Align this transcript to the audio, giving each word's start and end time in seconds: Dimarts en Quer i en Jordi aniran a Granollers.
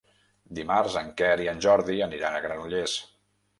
Dimarts 0.59 0.95
en 1.01 1.11
Quer 1.19 1.29
i 1.45 1.51
en 1.53 1.63
Jordi 1.67 2.01
aniran 2.09 2.41
a 2.41 2.43
Granollers. 2.49 2.99